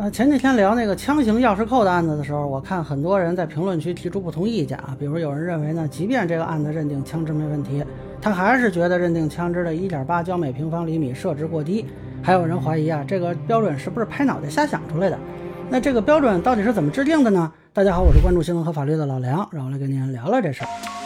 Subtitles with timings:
[0.00, 4.96] 呃，前几天聊那个枪型钥匙扣的案子的时候，我看很多人在评论区提出不同意见啊。
[4.96, 7.82] 比如有人认为呢，即便这个案子认定枪支没问题，
[8.22, 11.84] 他还是觉得认定枪支的一点八焦每平方厘米设置过低。
[12.22, 15.18] 还有人怀疑啊，这个标准是不是拍脑袋瞎想出来的？
[15.68, 17.52] 那这个标准到底是怎么制定的呢？
[17.72, 20.97] 大家好，我是关注新闻和法律的老梁，让我来跟您聊聊这事儿。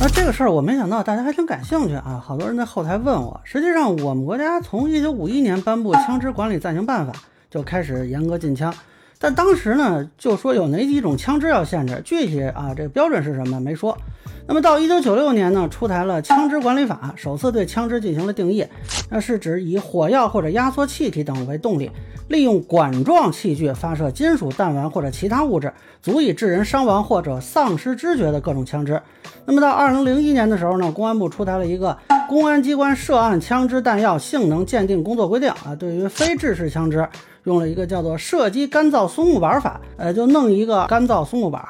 [0.00, 3.40] 那这个事儿我没想到大家还挺感兴趣啊，好多人在后台问我。
[3.42, 7.12] 实际上，我们国家从一九五一年颁布《枪支管理暂行办法》
[7.50, 8.72] 就开始严格禁枪，
[9.18, 13.98] 但当时呢就说有哪几种枪支要限制，具体啊这个标准是什么没说。
[14.48, 18.64] 那么到一九九六年呢，出台了《枪支管理法》，首次对枪支进行了定义，
[19.10, 21.90] 那是指以火药或者压缩气体等为动力。
[22.28, 25.70] 利用管状器具发射金属弹丸或者其他物质，
[26.00, 28.98] 足以致人伤亡或者丧失知觉的各种枪支。
[29.44, 37.06] 那么到二零零一年的时候呢，公安部出台了一个《公安机关涉案枪支弹药性能鉴定工作规定》啊，对于非制式枪支
[37.44, 41.62] 用了一个叫做“射击干燥松木板法”，呃，就弄一个干燥松木板，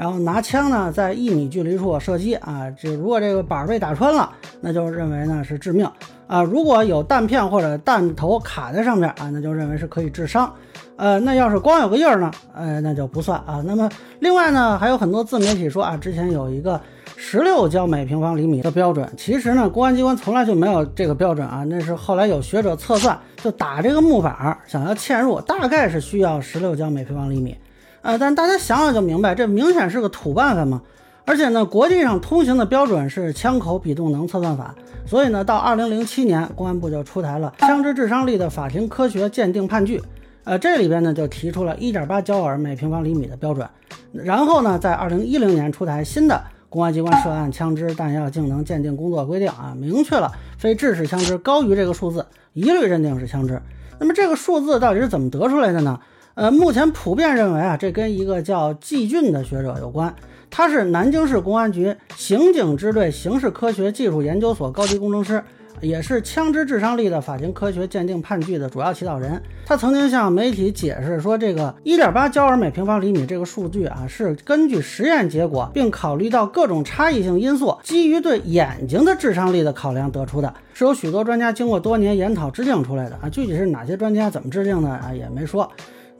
[0.00, 5.86] 然后拿枪呢在一米距离处射击啊，这如果这个板被打穿了，那就认为呢是致命。
[6.26, 10.50] 啊，如果有弹片或者弹头卡在上面啊，那就认为是可以致伤。
[10.96, 13.62] 呃，那要是光有个印儿呢，呃，那就不算啊。
[13.66, 16.80] 那么另外呢，还有很多自媒体说啊，之前有一个
[17.14, 21.62] 十六焦每平方厘米的标准，其实呢，公安机关从来就没有这个标准啊。
[21.68, 27.54] 那是后来有学者测算，就打这个木板想要嵌入，大概是需要十六焦每平方厘米。
[28.02, 30.82] 呃，但大家想想就明白，这明显是个土办法嘛。
[31.26, 34.74] 而且呢，国际上通行的标准是枪口比动能测算法，
[35.06, 40.02] 所以呢，到二零零七年，公安部就出台了枪支致伤力的法庭科学鉴定判据，
[40.42, 43.68] 呃，这里边呢就提出了一点八焦耳每平方厘米的标准，
[44.12, 53.60] 然后呢，在二零一零年出台新的公安机关涉案枪支弹药性能鉴定工作规定啊，明确了非制式枪支高于这个数字，一律认定是枪支。
[54.00, 56.00] 那么这个数字到底是怎么得出来的呢？
[56.40, 60.16] 呃，目前普遍认为啊，这跟一个叫季俊的学者有关。
[60.48, 65.44] 他是南京市公安局刑警支队刑事科学技术研究所高级工程师，
[65.82, 69.38] 也是枪支致伤力的法庭科学鉴定判据的主要起草人。
[69.66, 83.28] 他曾经向媒体解释说，这个一点八焦耳每平方厘米这个数据啊，是根据实验结果，并考虑到各种差异性因素，基于对眼睛的致伤力的考量得出的，是由许多专家经过多年研讨制定出来的啊。
[83.28, 85.70] 具体是哪些专家怎么制定的啊，也没说。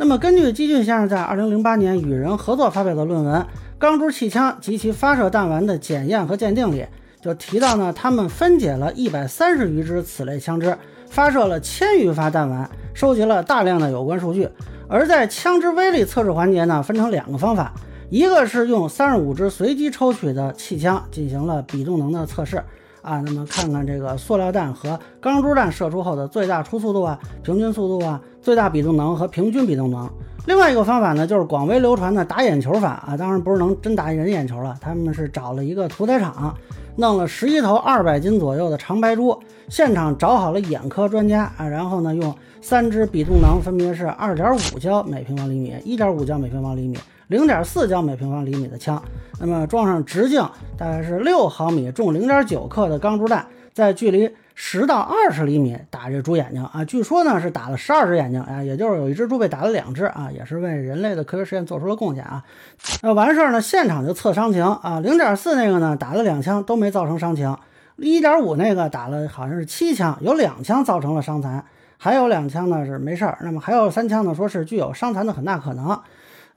[0.01, 3.47] 那么根据基俊先生在二零零八年与人合作发表的论文。
[3.79, 6.87] 钢珠气枪及其发射弹丸的检验和鉴定里，
[7.21, 10.75] 就提到呢，他们分解了一百三十余支此类枪支，
[11.07, 14.49] 发射了千余发弹丸，收集了大量的有关数据。
[14.89, 17.75] 而在枪支威力测试环节呢，分成两个方法，
[18.09, 22.65] 一个是用三十五支随机抽取的气枪进行了比动能的测试
[23.03, 30.09] 啊，那么看看这个塑料弹和钢珠弹射出后的最大初速度啊、平均速度啊、最大比动能和平均比动能。
[30.47, 34.75] 另外一个方法呢，就是广为流传的打眼球法啊，当然不是能真打人眼球了。
[34.81, 36.55] 他们是找了一个屠宰场，
[36.97, 39.39] 弄了十一头二百斤左右的长白猪，
[39.69, 46.99] 现场找好了眼科专家啊，然后呢，用三支比动能分别是二点五焦每平方厘米、一点五焦每平方厘米、
[47.31, 49.01] 零点四焦每平方厘米的枪，
[49.39, 50.43] 那么装上直径
[50.77, 54.29] 大概是六毫米、重零点九克的钢珠弹，在距离。
[54.63, 62.45] 十到二十厘米打这猪眼睛啊，据说呢是打了十二只眼睛啊，也就是有一只猪被打了两只啊，也是为人类的科学实验做出了贡献啊。
[63.01, 67.57] 那完事儿呢，现场就测伤情啊，零点四那个呢打了两枪都没造成伤情，
[67.97, 71.65] 一点五那个打了好像是七枪，有两枪造成了伤残，
[71.97, 75.99] 还有两枪呢是没事儿，那么还有三枪呢说是具有伤残的很大可能。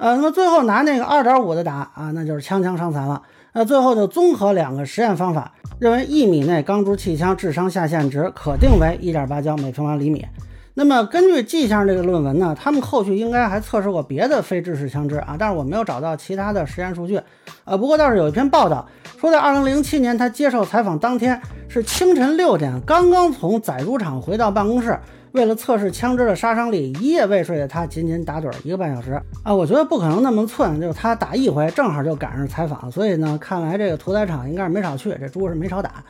[0.03, 3.21] 呃，那么最后拿那个二点五的打啊，那就是枪枪伤残了。
[3.53, 10.25] 那最后就综合两个实验方法，认为一米内钢珠气枪致伤下限值可定为一点八焦每平方厘米。
[10.73, 17.21] 那么根据迹象这个论文呢，他们后续应该还测试过别的非制式枪支啊，但是我没有找到其他的实验数据。
[17.63, 18.85] 呃，不过倒是有一篇报道
[19.17, 24.99] 说，在二零零七年他接受采访当天是清晨六点，刚刚从宰猪场回到办公室。
[25.33, 29.53] 为了测试枪支的杀伤力，一夜未睡的他仅仅打盹一个半小时啊！
[29.53, 36.03] 我觉得不可能那么寸，就是他打一回，正好就赶上采访，所以呢，看来这个屠宰场应该是没少去，这猪是没少打。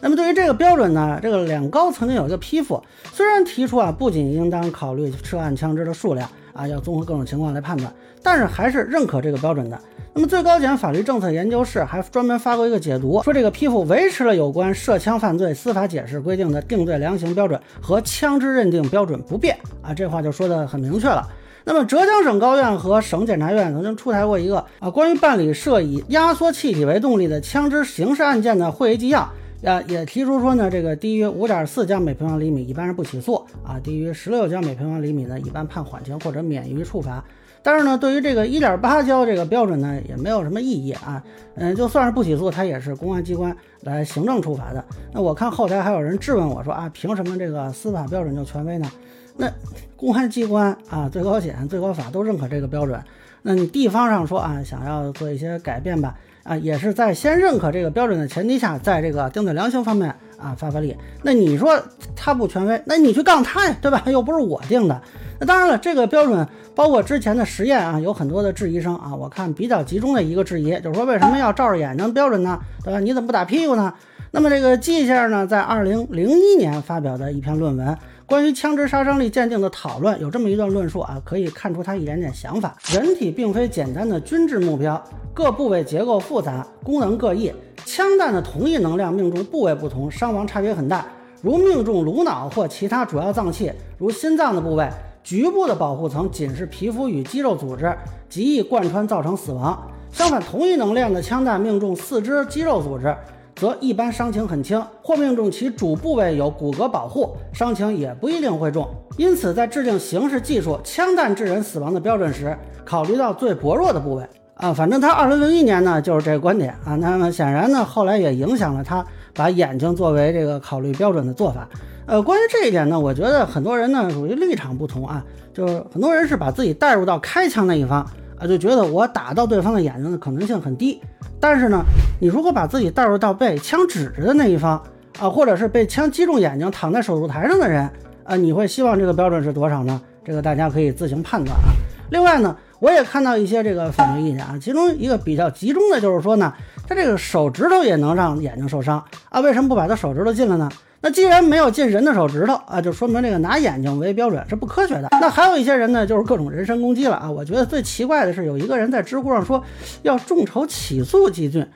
[0.00, 2.82] 那么对于这个标准呢，这个两高曾经有一个批复，
[3.12, 9.78] 虽然提出啊，不仅应当考虑涉案枪支的数量啊，要综合各种情况来判断，但是还是认可这个标准的。
[10.12, 21.26] 那么最高检法律政策研究室还专门发过一个解读，说这个批复维持了有关涉枪犯罪司法解释规定的定罪量刑标准和枪支认定标准不变啊，这话就说的很明确了。
[21.62, 29.20] 那么浙江省高院和省检察院曾经出台过一个啊关于办理涉以压缩气体为动力的枪支刑事案件的会议纪要，
[29.64, 37.22] 啊，也提出说呢，这个低于五点四焦每平方厘米一般是不起诉啊，低于十六焦每平方厘米呢，一般判缓刑或者免于处罚。
[37.62, 41.22] 但是呢，对于这个一点八焦这个标准呢，也没有什么意义啊。
[41.56, 44.82] 嗯，就算是不起诉，它也是公安机关来行政处罚的。
[45.12, 48.90] 那我看后台还有人质问我说啊，凭什么这个司法标准就权威呢？
[49.36, 49.50] 那
[49.96, 52.98] 公安机关啊，最高检、最高法都认可这个标准。
[53.42, 56.16] 那你地方上说啊，想要做一些改变吧？
[56.42, 60.96] 啊，也是在先认可这个标准的前提下，在这个定罪量刑方面啊发发力。
[61.22, 61.78] 那你说
[62.16, 64.02] 他不权威，那你去杠他呀，对吧？
[64.10, 65.00] 又不是我定的。
[65.38, 69.14] 那当然了，这个标准包括之前的实验啊，有很多的质疑声啊。
[69.14, 72.58] 我看比较集中的一个质疑就是说，为什么要照着眼睛标准呢？
[72.82, 73.00] 对吧？
[73.00, 73.92] 你怎么不打屁股呢？
[74.32, 77.96] 那么这个季先生呢，在二零零一年发表的一篇论文。
[78.30, 82.76] 关于枪支杀伤力鉴定的讨论有这么一段论述啊，可以看出他一点点想法。
[82.92, 85.02] 人体并非简单的均质目标，
[85.34, 87.52] 各部位结构复杂，功能各异。
[87.84, 91.04] 枪弹的同一能量命中部位不同，伤亡差别很大。
[91.42, 94.88] 如命中颅脑或其他主要脏器，如心脏的部位，
[95.24, 97.92] 局部的保护层仅是皮肤与肌肉组织，
[98.28, 99.90] 极易贯穿造成死亡。
[100.12, 103.12] 相反，同一能量的枪弹命中四肢肌肉组织。
[103.60, 108.88] 则一般伤情很轻，或命中其主部位有骨骼保护，伤情也不一定会重。
[109.18, 114.72] 因此，在制定刑事技术枪弹致人死亡的标准时，考虑到最薄弱的部位啊。
[114.72, 116.96] 反正他二零零一年呢就是这个观点啊。
[116.96, 119.04] 那么显然呢，后来也影响了他
[119.34, 121.68] 把眼睛作为这个考虑标准的做法。
[122.06, 125.22] 呃，关于这一点呢，我觉得很多人呢属于立场不同啊，
[125.52, 128.04] 就是很多人是把自己带入到开枪那一方
[128.40, 131.00] 啊，就觉得我打到对方的眼睛的可能性很低。
[131.38, 131.84] 但是呢，
[132.20, 134.82] 你如果把自己带入到被枪指着的那一方
[135.18, 137.88] 啊，或者是被枪击中眼睛躺在手术台上的人
[138.24, 140.00] 啊，你会希望这个标准是多少呢？
[140.24, 141.72] 这个大家可以自行判断啊。
[142.10, 146.52] 另外呢，我也看到一些这个反对意见啊，其中一个比较集中的就是说呢，
[146.88, 150.68] 他这个手指头也能让眼睛受伤啊，为什么不把他手指头禁了呢？
[151.02, 155.08] 那既然没有进人的手指头啊，就说明这个拿眼睛为标准是不科学的。
[155.12, 157.30] 那还有一些人呢，就是各种人身攻击了啊。
[157.30, 159.64] 我觉得最奇怪的是，有一个人在知乎上说
[160.02, 161.66] 要众筹起诉季俊。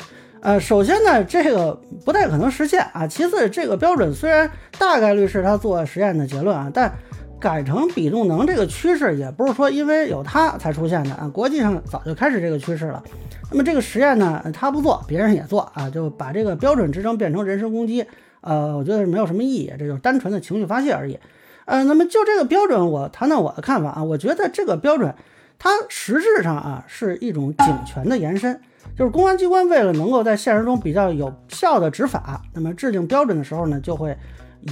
[0.43, 3.07] 呃，首先呢，这个不太可能实现啊。
[3.07, 6.93] 其次，这个标准虽然大概率是他做实验的结论啊，但
[7.41, 13.03] 改成比动能这个趋势也不是说因为有他才出现的啊，国际上早就开始这个趋势了。
[13.51, 18.05] 那么这个实验呢，他不做，别人也做啊，就把这个标准支撑变成人身攻击。
[18.45, 21.19] 呃，我觉得是没有什么意义，这就是单纯的情绪发泄而已。
[21.65, 24.05] 呃，那么就这个标准，我谈谈我的看法啊。
[24.05, 25.15] 我觉得这个标准，
[25.59, 28.61] 它实质上啊是一种警权的延伸，
[28.99, 34.15] 就是公安机关为了能够在现实中比较有效的执法，那么制定标准的时候呢，就会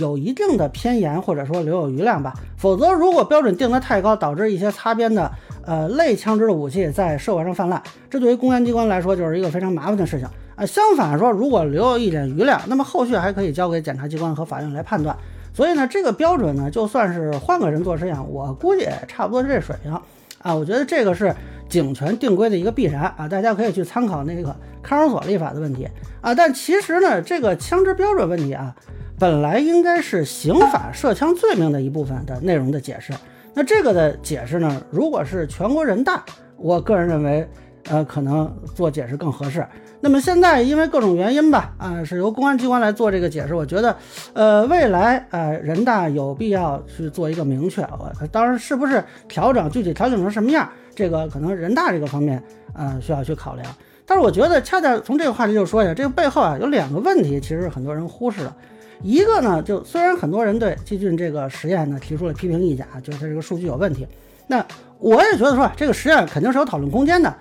[0.00, 2.34] 有一定的偏严或者说留有余量吧。
[2.58, 5.32] 否则，如果标准定得太高，导致一些擦边的
[5.64, 10.28] 呃类枪支的武器在社会上泛滥，这对于公安机关来说就是一个非常麻烦的事情。
[10.54, 15.16] 啊，相反说，如果留有一点余量，那么后续还可以交给检察机关和法院来判断。
[15.54, 19.92] 所以呢，这个标准呢，就算是换个人做实验，我估计也差不多是这水平
[20.38, 20.54] 啊。
[20.54, 21.34] 我觉得这个是
[21.68, 25.88] 警权定规的一个必然啊，大家可以去参考那个看守所立法的问题
[26.20, 26.34] 啊。
[26.34, 28.74] 但其实呢，这个枪支标准问题啊，
[29.18, 33.12] 本来应该是刑法涉枪罪名的一部分的内容的解释。
[33.54, 36.24] 那这个的解释呢，如果是全国人大，
[36.56, 37.46] 我个人认为，
[37.90, 39.66] 呃，可能做解释更合适。
[40.04, 43.54] 那么现在因为各种原因吧，啊，是由公安机关来做这个解释。
[43.54, 43.96] 我觉得，
[44.32, 47.82] 呃，未来呃人大有必要去做一个明确。
[47.82, 52.42] 我当然是不是调整，具体调整成什么样，这个可能人大这个方面，
[52.74, 53.64] 呃，需要去考量。
[54.04, 58.56] 但是我觉得，恰恰从这个话题就说一下，这个背后啊有两个问题，其实很多人忽视了。
[59.04, 64.04] 一个呢，就虽然很多人对季俊这个实验呢提出了批评意见啊，就是他这个数据有问题。
[64.48, 64.66] 那
[64.98, 67.32] 我也觉得说，这个实验肯定是有讨论空间的。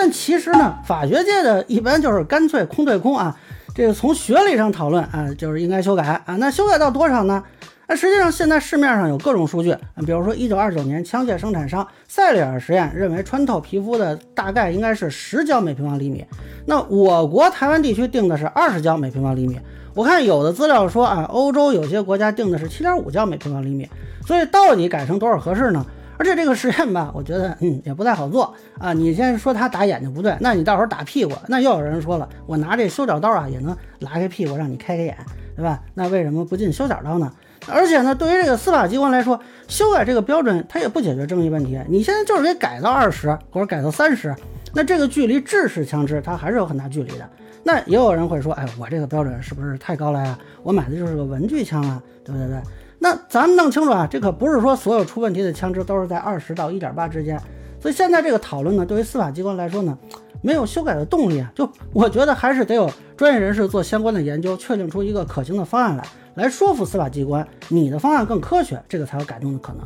[0.00, 3.36] 但其实呢，法学界的一般就是干脆空对空啊，
[3.74, 6.36] 这个从学理上讨论啊，就是应该修改啊。
[6.36, 7.42] 那修改到多少呢？
[7.88, 9.74] 那实际上现在市面上有各种数据，
[10.06, 16.24] 比如说一九二九年枪械生产商塞里尔实验认为穿透皮肤的大概应该是十焦每平方厘米，
[16.66, 19.58] 那我国台湾地区定的是二十焦每平方厘米。
[19.94, 23.88] 我看有的资料说啊，欧洲有些国家定的是七点五焦每平方厘米，
[24.24, 25.84] 所以到底改成多少合适呢？
[26.18, 28.92] 而且这个实验吧，我觉得嗯也不太好做啊。
[28.92, 35.16] 你先说他打眼睛不对，那你到时候打屁股，那又有人说了，我拿这修脚刀啊也能拉开屁股让你开开眼，
[35.56, 35.80] 对吧？
[35.94, 37.32] 那为什么不进修脚刀呢？
[37.66, 41.78] 而且呢，对于这个司法机关来说，修改这个标准它也不解决争议问题。
[41.88, 44.34] 你现在就是给改到二十或者改到三十，
[44.74, 47.28] 那这个距离制式枪支它还是有很大距离的。
[47.62, 50.38] 那也有人会说，哎，我这个标准是不是太高了呀？
[50.62, 52.48] 我买的就是个文具枪啊，对不对？
[52.48, 52.62] 对。
[52.98, 57.40] 那咱们弄清楚啊，这可不是说所有出问题的枪支都是在二十到一点八之间，
[57.80, 59.96] 所以现在这个讨论呢，对于司法机关来说呢，
[60.42, 61.52] 没有修改的动力啊。
[61.54, 69.82] 就我觉得还是得有专业人士做相关的研究，确定出一个可行的方案来，来说服司法机关你的方案更科学，这个才有改动的可能。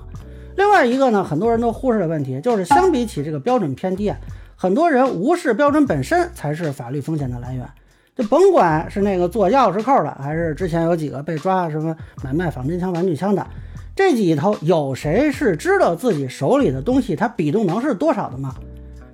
[0.57, 4.17] 另外一个呢，很多人都忽视的问题，就是相比起这个标准偏低啊，
[4.57, 7.69] 很多人无视标准本身才是法律风险的来源。
[8.15, 13.47] 就甭管是那个做钥匙扣的，还是之前有几个被抓什么买卖仿真枪、玩具枪的，
[13.97, 18.55] 这几头有谁是知道自己手里的东西它比动能是多少的吗？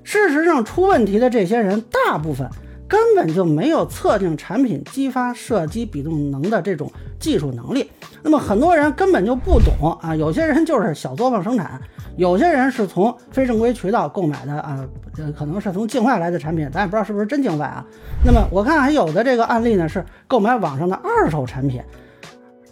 [0.02, 2.48] 事实上，出问题的这些人大部分。
[2.88, 6.90] 根本就没有测定产品激发射击比动能的这种
[7.20, 7.90] 技术能力，
[8.22, 11.78] 那么很多人根本就不懂啊，有些人就是小作坊生产，
[12.16, 14.82] 有些人是从非正规渠道购买的啊，
[15.14, 17.84] 这可能是从境外来的产品，咱也不知道是不是真境外啊。
[18.24, 21.82] 那么我看还有的这个案例呢是购买网上的二手产品，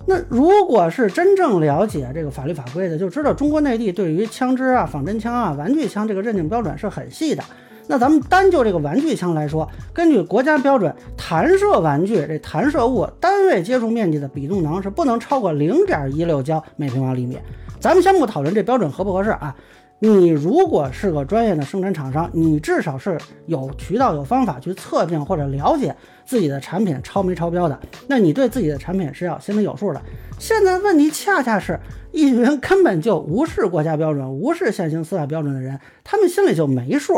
[0.07, 7.45] 那如果是真正了解这个法律法规的，就知道中国内地对于枪支啊、仿真枪啊、玩具枪这个认定标准是很细的。
[7.89, 17.39] 那咱们单就这个玩具枪来说，根据国家标准，弹射玩具这弹射物单位接触面积的比动能是不能超过零点一六焦每平方厘米。
[17.79, 19.55] 咱们先不讨论这标准合不合适啊，
[20.01, 23.17] 你如果是个专业的生产厂商，你至少是
[23.47, 27.79] 有渠道、有方法去测定或者了解自己的产品超没超标的，
[28.09, 30.03] 那你对自己的产品是要心里有数的。
[30.39, 31.79] 现在问题恰恰是
[32.11, 37.15] 一群根本就无视国家标准、无视现行司法标准的人，他们心里就没数。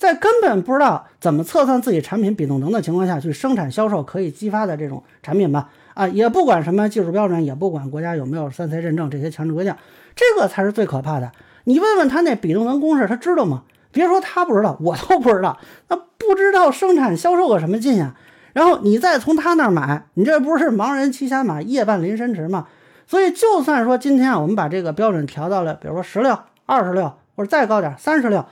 [0.00, 9.74] 在根本不知道怎么测算自己产品比动能的情况下去生产销售可以激发的这种产品吧，啊，也不管什么技术标准，也不管国家有没有三 C 认证这些强制规定，
[10.16, 11.30] 这个才是最可怕的。
[11.64, 13.64] 你问问他那比动能公式，他知道吗？
[13.92, 15.58] 别说他不知道，我都不知道。
[15.88, 18.14] 那不知道生产销售个什么劲呀？
[18.54, 22.66] 然后你再从他那儿买，你这不是盲人骑瞎马，夜半临深池吗？
[23.06, 28.46] 所以就算说今天啊，我们把这个标准调到了，比如说十六、二十六，或者再高点三十六。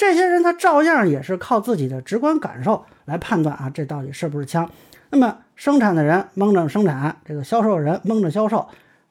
[0.00, 4.66] 这些人他照样也是靠自己的直观感受来判断啊，这到底是不是枪？
[5.10, 8.66] 那么生产的人蒙着生产，这个销售人蒙着销售，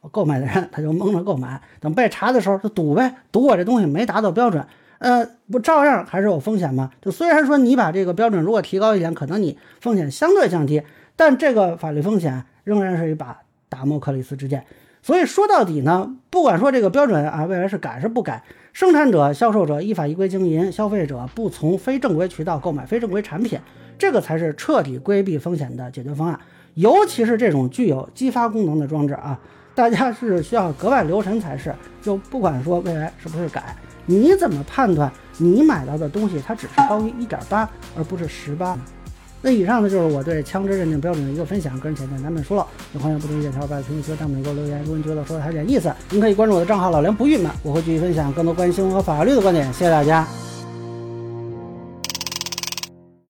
[0.09, 1.61] 购买的人他就蒙着购买。
[1.79, 4.65] 等被查的时候就赌呗，赌我这东西没达到标准，
[4.97, 6.89] 呃，不照样还是有风险吗？
[6.99, 10.81] 就虽然说你把这个标准如果提高一点，可能你风险相对降低，
[11.15, 14.65] 但这个法律风险仍然是一把达摩克里斯之剑。
[15.09, 23.59] 所以说到底呢，不管说这个标准啊，未来是改是不改，生产者、销售者依法依规经营，消费者不从非正规渠道购买非正规产品，
[23.97, 26.39] 这个才是彻底规避风险的解决方案。
[26.75, 29.39] 尤其是这种具有激发功能的装置啊，
[29.73, 31.73] 大家是需要格外留神才是。
[32.03, 33.75] 就不管说未来是不是改，
[34.05, 38.77] 你怎么判断你买到的东西它只是高于一点八，而不是十八？
[39.41, 44.79] 那以上呢就是我对枪支认定标准的一个分享，个人浅见难免疏漏，也欢迎不同意见小伙伴在评论区弹幕里给我留言。
[44.81, 49.65] 如果您觉得说的还有点意思，您可以关注我的账号老梁不郁闷，我会继续分享更多关于新闻和法律的观点。
[49.71, 50.48] 谢谢大家。